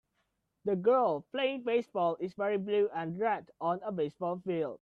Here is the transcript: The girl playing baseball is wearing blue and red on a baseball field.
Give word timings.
The 0.65 0.75
girl 0.75 1.27
playing 1.31 1.61
baseball 1.61 2.15
is 2.19 2.35
wearing 2.35 2.65
blue 2.65 2.89
and 2.95 3.19
red 3.19 3.51
on 3.59 3.79
a 3.83 3.91
baseball 3.91 4.41
field. 4.43 4.79